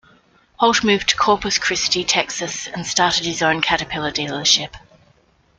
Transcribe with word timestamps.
Holt 0.57 0.83
moved 0.83 1.09
to 1.09 1.15
Corpus 1.15 1.59
Christi, 1.59 2.03
Texas 2.03 2.65
and 2.67 2.87
started 2.87 3.23
his 3.23 3.43
own 3.43 3.61
Caterpillar 3.61 4.11
dealership. 4.11 4.73